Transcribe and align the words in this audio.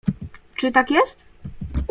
"Czy 0.55 0.71
tak 0.71 0.91
jest?" 0.91 1.25